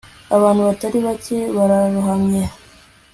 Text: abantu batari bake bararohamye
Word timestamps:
abantu 0.35 0.61
batari 0.67 0.97
bake 1.07 1.37
bararohamye 1.55 2.43